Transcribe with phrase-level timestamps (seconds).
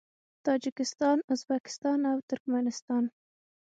[0.45, 3.03] تاجکستان، ازبکستان او ترکمنستان